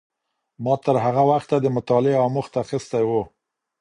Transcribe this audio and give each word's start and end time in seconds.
ما 0.63 0.73
تر 0.85 0.95
هغه 1.05 1.23
وخته 1.31 1.55
د 1.59 1.65
مطالعې 1.75 2.17
اموخت 2.27 2.53
اخیستی 2.63 3.03
و. 3.05 3.11